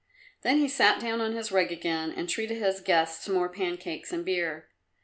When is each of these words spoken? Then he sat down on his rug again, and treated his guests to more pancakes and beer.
Then 0.41 0.57
he 0.57 0.67
sat 0.67 0.99
down 0.99 1.21
on 1.21 1.35
his 1.35 1.51
rug 1.51 1.71
again, 1.71 2.09
and 2.11 2.27
treated 2.27 2.57
his 2.59 2.81
guests 2.81 3.23
to 3.25 3.31
more 3.31 3.49
pancakes 3.49 4.11
and 4.11 4.25
beer. 4.25 4.67